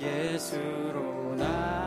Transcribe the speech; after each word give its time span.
예수로 0.00 1.34
나 1.36 1.85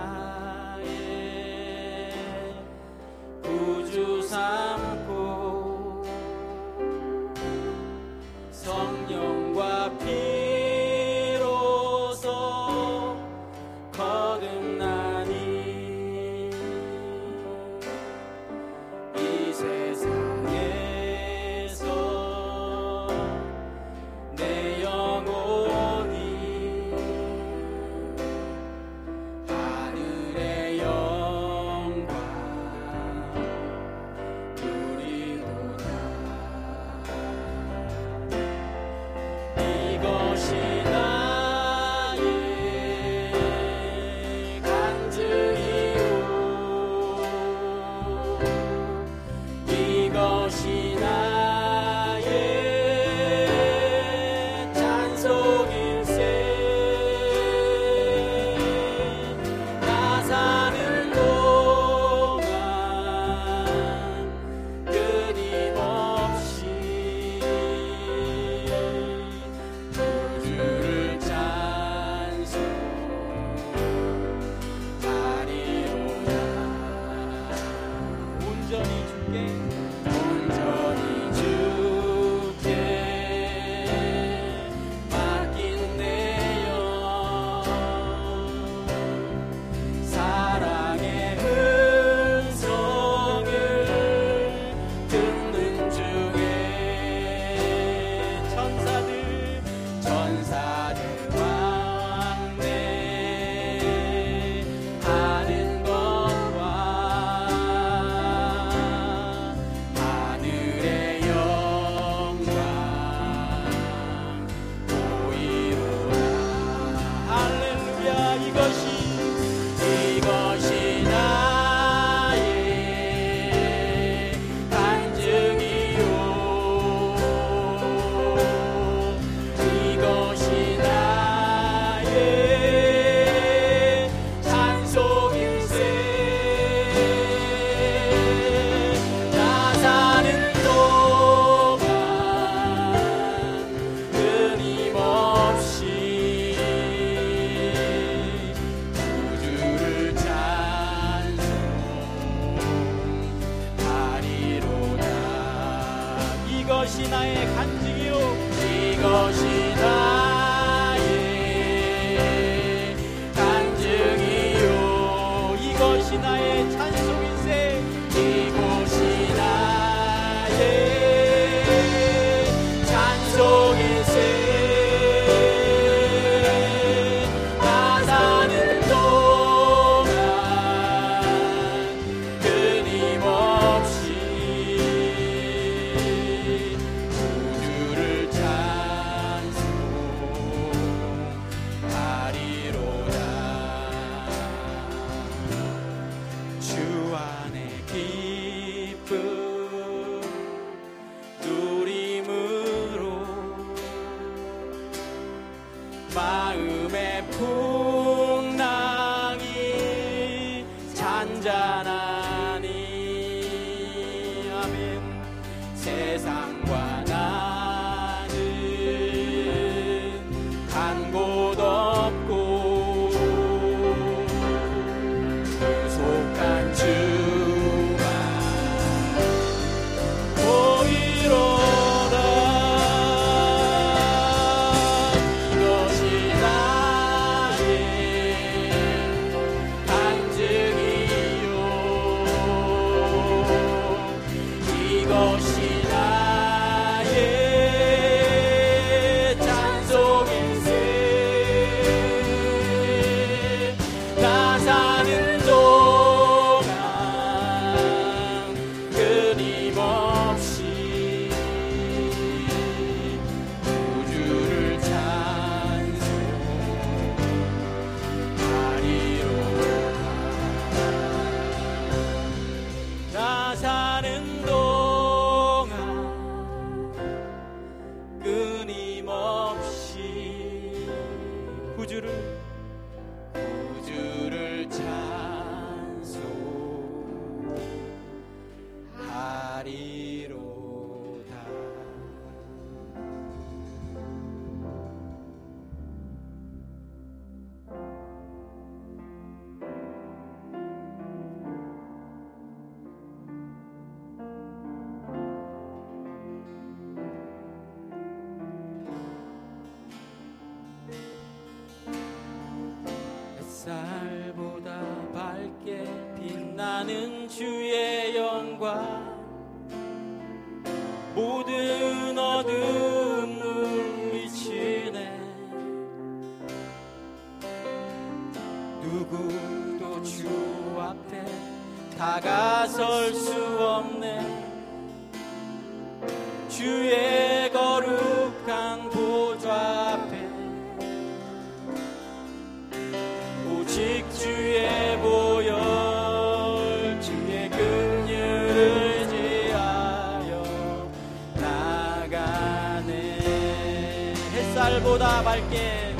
햇살보다 354.69 355.23
밝게 355.23 355.95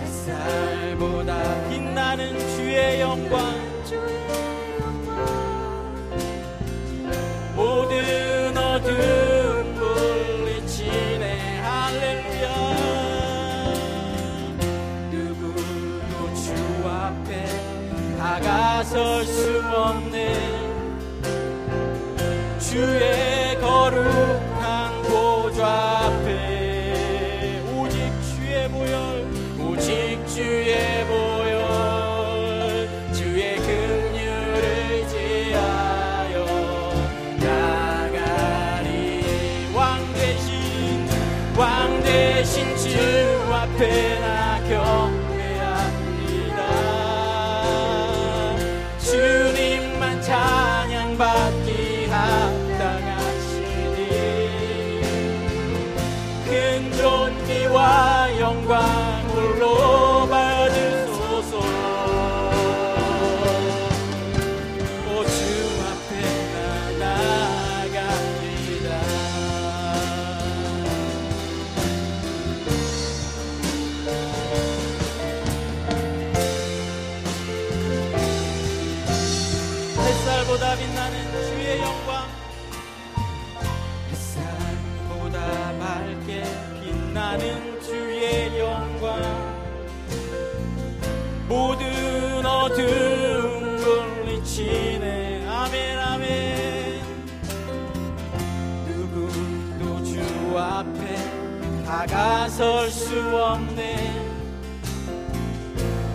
햇살보다 0.00 1.68
빛나는 1.68 2.38
주의 2.56 3.00
영광. 3.00 3.70
모든 7.54 8.56
어둠 8.56 9.74
물리치네. 9.74 11.60
할렐루야. 11.60 12.48
누구도 15.10 16.34
주 16.34 16.88
앞에 16.88 17.46
다가설 18.18 19.24
수 19.24 19.62
없네. 19.72 20.60
주의 22.58 23.29
앞에 43.80 45.09
어둠 92.70 93.76
물리치네. 94.22 95.46
아멘 95.48 95.98
아멘. 95.98 97.02
누구도 98.86 100.04
주 100.04 100.20
앞에 100.56 101.16
다가설 101.84 102.88
수 102.90 103.18
없네. 103.36 104.20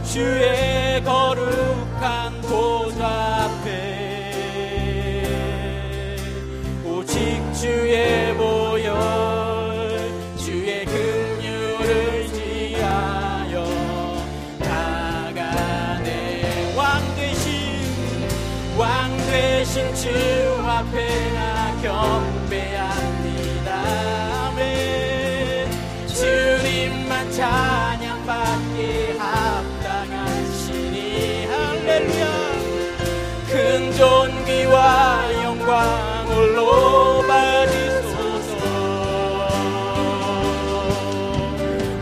주의 0.04 1.04
거룩한 1.04 2.42
보좌 2.44 3.50
앞에 3.50 4.46
오직 6.86 7.42
주의 7.54 8.34
대신 19.76 19.94
주 19.94 20.08
앞에 20.66 21.34
나 21.34 21.76
경배합니다. 21.82 23.70
아멘. 24.48 25.70
주님만 26.08 27.30
찬양받기 27.30 29.18
합당하시니. 29.20 30.78
할렐루야. 31.48 32.26
큰 33.50 33.92
존귀와 33.92 35.44
영광 35.44 36.26
홀로 36.30 37.22
받으소서. 37.28 38.56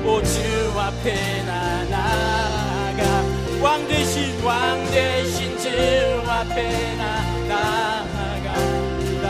오 0.06 0.22
주 0.22 0.38
앞에 0.80 1.42
나 1.42 1.84
나가 1.86 3.01
왕 3.63 3.88
대신 3.88 4.39
왕 4.44 4.86
대신 4.92 5.58
주 5.58 5.70
앞에 6.27 6.96
나 6.98 7.23
나갑니다. 7.63 9.27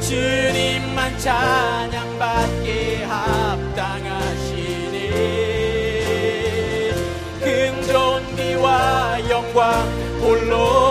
주님만 0.00 1.18
찬양받기 1.18 3.02
합당하시니 3.04 4.96
큰 7.40 7.82
존귀와 7.86 9.18
영광 9.30 9.62
홀로 10.20 10.87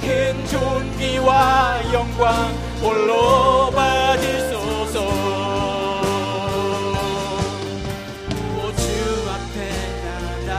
큰 0.00 0.46
존귀와 0.46 1.92
영광 1.92 2.54
홀로 2.80 3.72
받으소서. 3.72 5.00
오주 8.54 8.86
앞에 9.34 9.56
나 10.46 10.54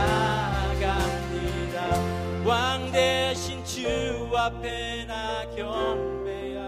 나갑니다. 0.82 1.78
왕 2.44 2.92
대신 2.92 3.64
주 3.64 4.30
앞에 4.36 5.06
나 5.08 5.46
경배합니다. 5.56 6.68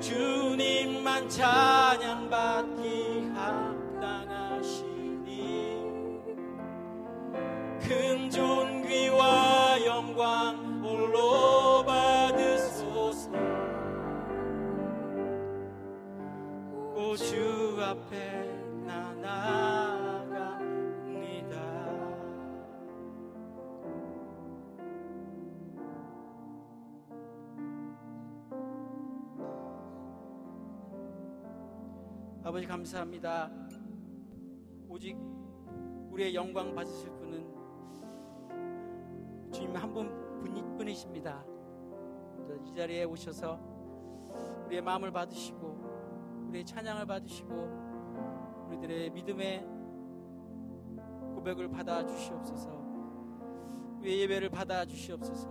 주님만 0.00 1.30
찬양받 1.30 2.67
아버지 32.48 32.66
감사합니다 32.66 33.50
오직 34.88 35.14
우리의 36.10 36.34
영광 36.34 36.74
받으실 36.74 37.10
분은 37.10 37.46
주님 39.52 39.76
한분 39.76 40.74
분이십니다. 40.78 41.44
이 42.64 42.72
자리에 42.74 43.04
오셔서 43.04 43.60
우리의 44.64 44.80
마음을 44.80 45.12
받으시고 45.12 46.46
우리의 46.48 46.64
찬양을 46.64 47.04
받으시고 47.04 48.68
우리들의 48.68 49.10
믿음의 49.10 49.66
고백을 51.34 51.68
받아 51.68 52.06
주시옵소서. 52.06 52.70
우리의 53.98 54.20
예배를 54.20 54.48
받아 54.48 54.86
주시옵소서. 54.86 55.50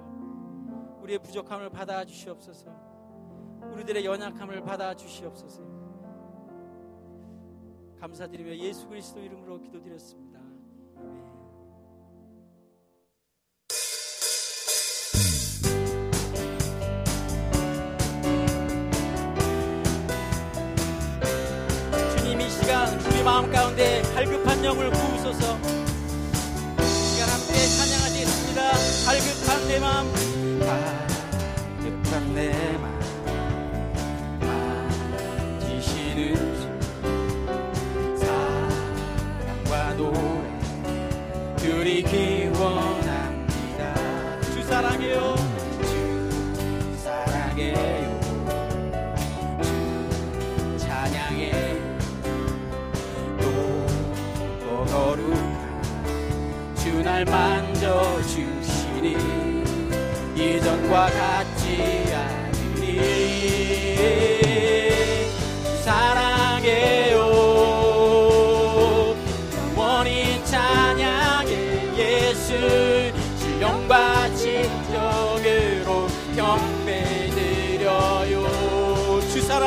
우리의 1.04 1.20
부족함을 1.20 1.70
받아 1.70 2.04
주시옵소서. 2.04 2.72
우리들의 3.72 4.04
연약함을 4.04 4.63
받아 4.63 4.96
주시옵소서. 4.96 5.67
감사드리며 8.00 8.56
예수 8.58 8.88
그리스도 8.88 9.22
이름으로 9.22 9.60
기도드렸습니다. 9.62 10.26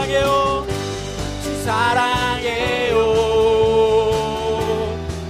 사랑해요. 0.00 0.66
주 1.42 1.62
사랑해요. 1.62 2.96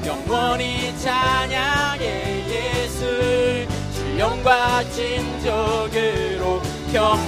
영원히 0.06 0.96
찬양해 0.98 2.44
예수. 2.48 3.66
신령과 3.92 4.84
진정으로 4.90 6.62
경 6.92 7.18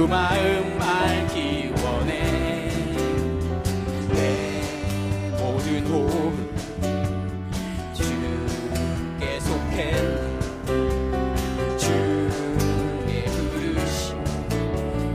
주 0.00 0.08
마음 0.08 0.80
알기 0.80 1.74
원해. 1.84 2.70
내 4.08 4.62
모든 5.38 5.86
호흡 5.88 6.32
주께 7.92 9.38
속해. 9.40 9.92
주의 11.76 13.24
부르심 13.52 14.24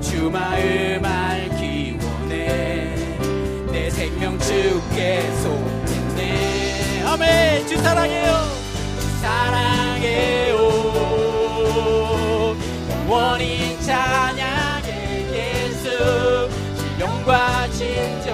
주 0.02 0.30
마음 0.30 1.04
알기 1.04 1.98
원해. 2.04 2.94
내 3.72 3.90
생명 3.90 4.38
주께 4.38 5.20
속했네. 5.42 7.02
아멘. 7.06 7.66
주 7.66 7.76
사랑해요. 7.78 8.34
주 9.00 9.08
사랑해요. 9.20 10.56
영원히 13.08 13.80
찬 13.82 14.35
양 17.84 18.25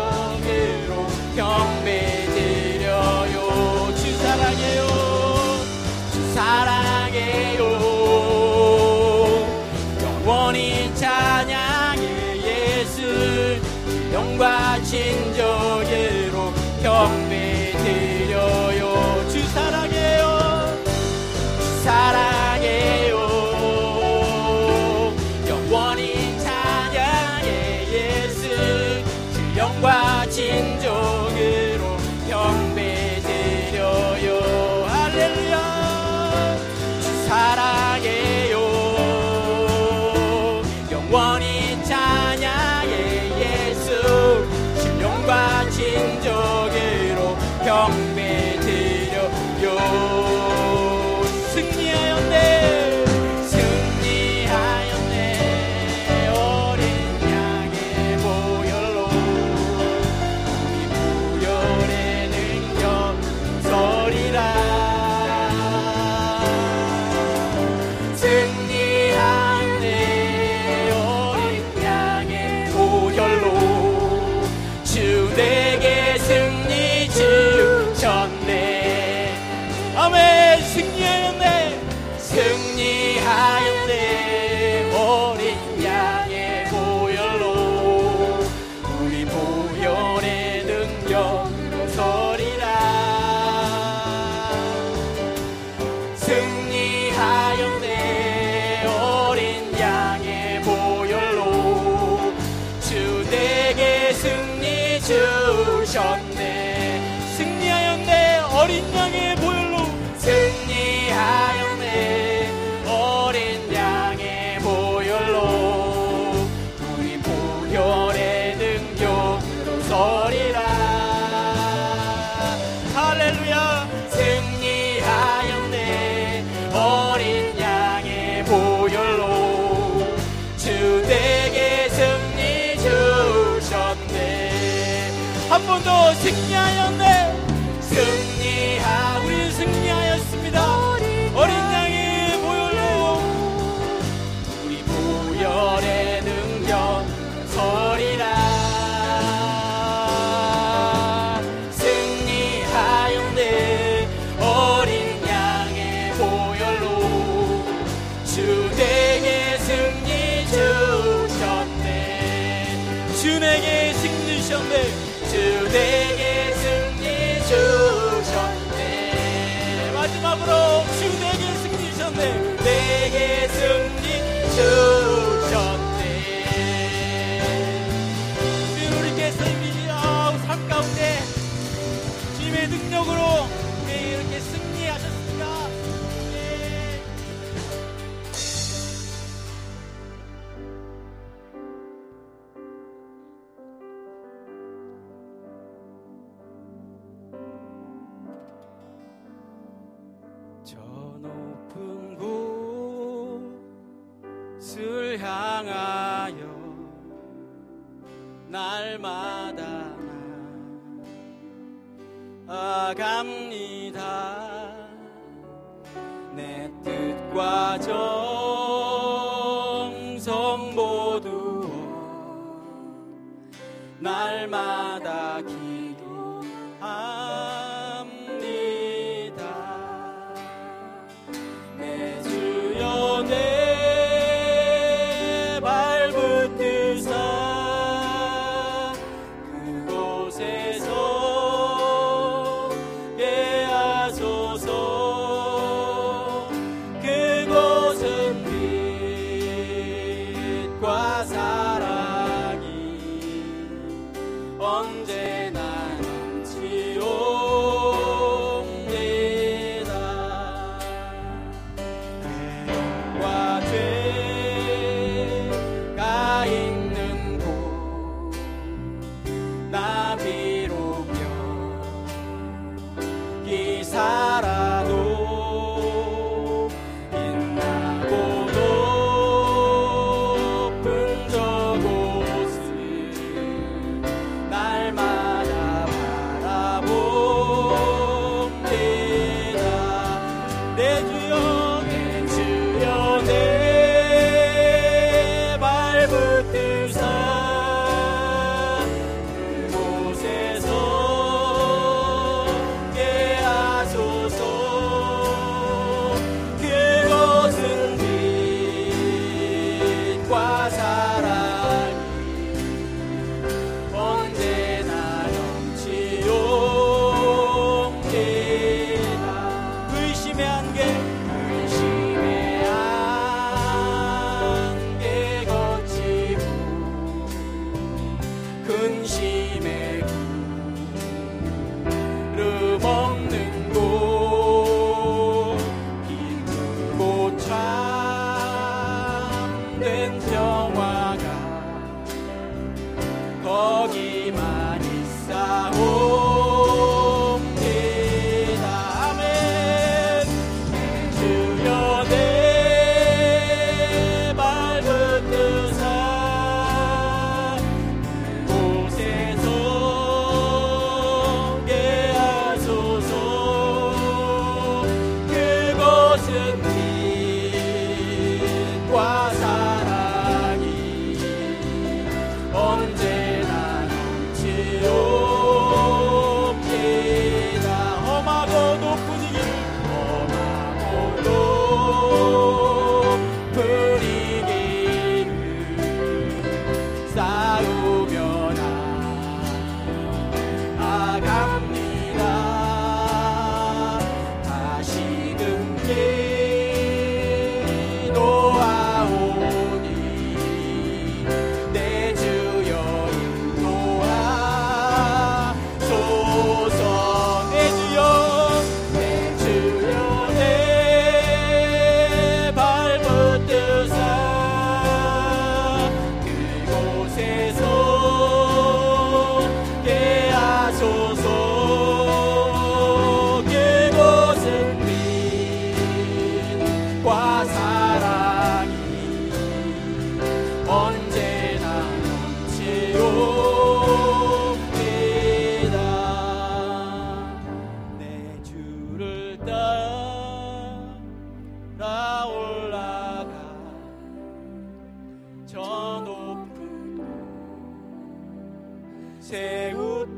Savior. 290.92 291.51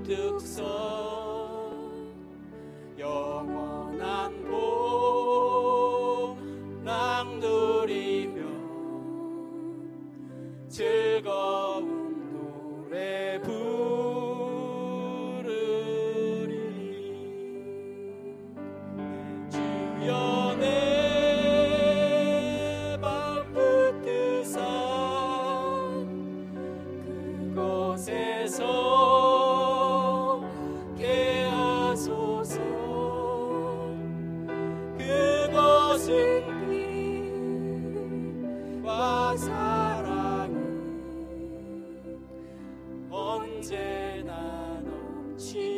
새우 0.06 0.40
나눠 44.26 45.38
치 45.38 45.73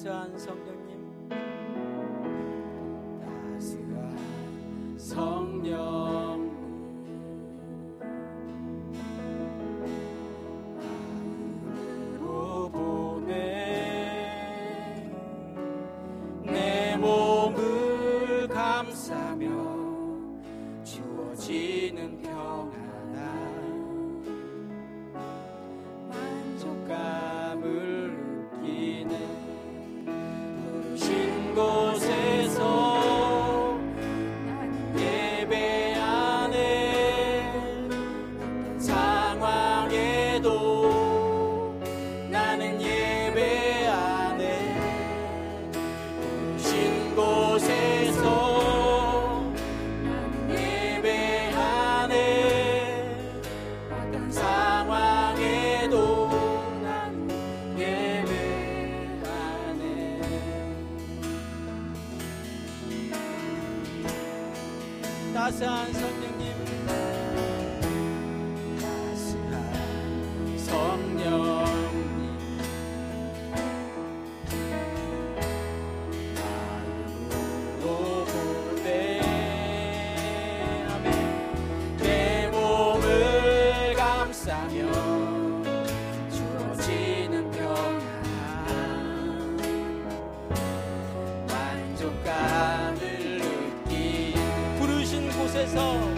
따스한 0.00 0.38
성령 0.38 0.79
곳에서 95.60 96.14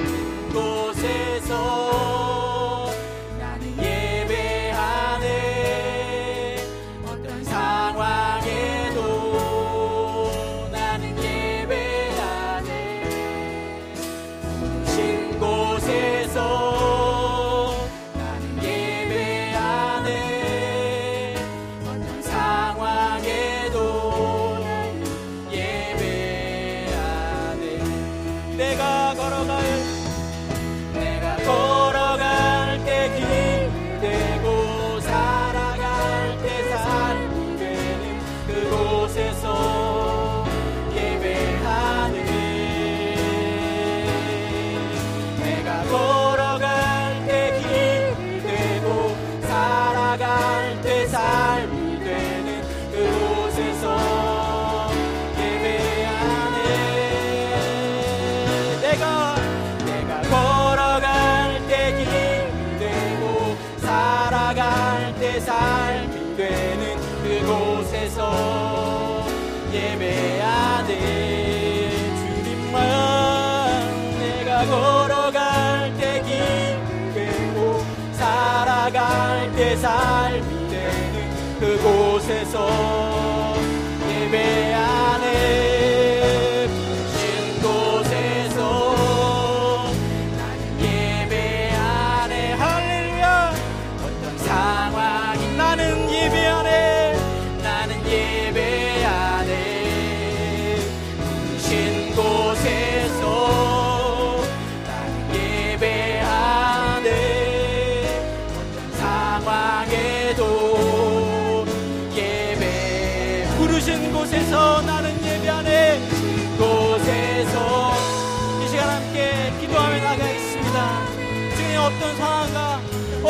곳에서 82.32 82.91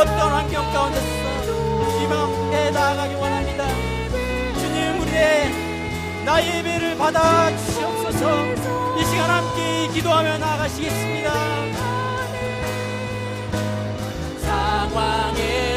어떤 0.03 0.33
환경 0.33 0.73
가운데서 0.73 1.07
희망에 2.01 2.71
나아가기 2.73 3.15
원합니다. 3.15 3.69
주님 4.59 5.01
우리의 5.01 6.25
나의 6.25 6.59
예배를 6.59 6.99
받아 6.99 7.57
주시옵소서 7.57 8.99
이 8.99 9.05
시간 9.05 9.31
함께 9.31 9.87
기도하며 9.95 10.39
나아가시겠습니다. 10.39 11.33
상황에 14.41 15.72